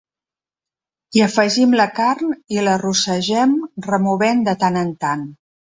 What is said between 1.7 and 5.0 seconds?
la carn i la rossegem removent de tant en